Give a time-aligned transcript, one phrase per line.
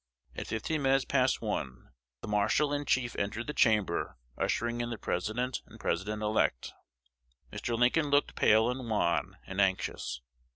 [0.35, 1.91] At fifteen minutes past one,
[2.21, 6.73] the Marshal in Chief entered the chamber ushering in the President and President elect.
[7.53, 7.77] Mr.
[7.77, 10.21] Lincoln looked pale, and wan, and anxious.